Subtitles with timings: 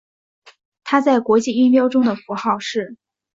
[0.83, 2.97] 它在国际音标中的符号是。